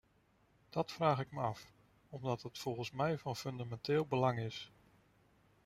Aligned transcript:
Dat 0.69 0.91
vraag 0.91 1.19
ik 1.19 1.31
me 1.31 1.41
af, 1.41 1.71
omdat 2.09 2.41
het 2.41 2.57
volgens 2.57 2.91
mij 2.91 3.17
van 3.17 3.35
fundamenteel 3.35 4.05
belang 4.05 4.39
is. 4.39 4.71